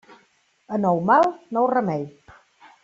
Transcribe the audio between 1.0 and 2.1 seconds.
mal, nou remei.